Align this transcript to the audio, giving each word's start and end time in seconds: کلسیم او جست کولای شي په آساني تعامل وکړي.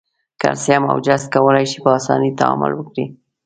کلسیم 0.41 0.83
او 0.91 0.97
جست 1.05 1.27
کولای 1.35 1.65
شي 1.71 1.79
په 1.83 1.89
آساني 1.99 2.29
تعامل 2.39 2.71
وکړي. 2.75 3.05